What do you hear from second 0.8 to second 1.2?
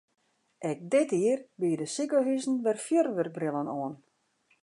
dit